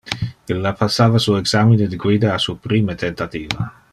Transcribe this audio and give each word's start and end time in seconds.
Illa 0.53 0.71
passava 0.79 1.21
su 1.25 1.35
examine 1.41 1.87
de 1.93 2.01
guida 2.07 2.33
a 2.39 2.41
su 2.47 2.57
prime 2.67 2.99
tentativa.. 3.07 3.71